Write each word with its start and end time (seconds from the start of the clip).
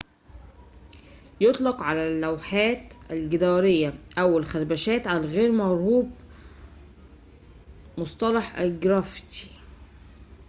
يطلق 1.41 1.81
على 1.81 2.07
اللوحات 2.07 2.93
الجدارية 3.11 3.93
أو 4.17 4.37
الخربشات 4.37 5.07
غير 5.07 5.45
المرغوبة 5.45 6.11
مصطلح 7.97 8.57
الجرافيتي 8.59 9.51